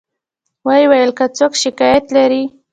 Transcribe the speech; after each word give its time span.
و 0.65 0.67
یې 0.79 0.85
ویل 0.89 1.11
که 1.17 1.25
څوک 1.37 1.53
شکایت 1.63 2.05
لري. 2.15 2.43